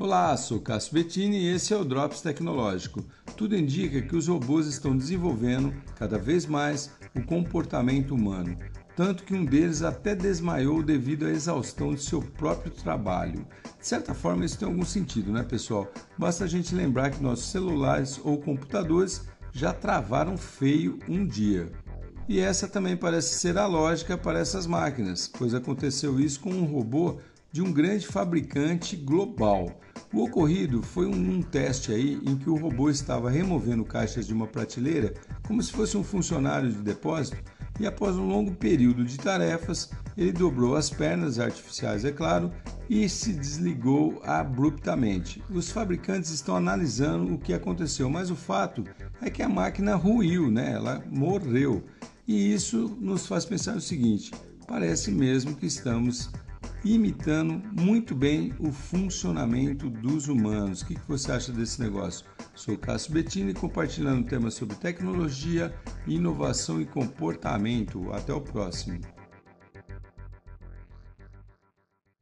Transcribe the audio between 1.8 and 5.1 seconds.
Drops Tecnológico. Tudo indica que os robôs estão